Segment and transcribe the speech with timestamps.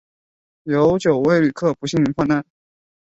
[0.63, 2.43] 有九位旅客不幸罹难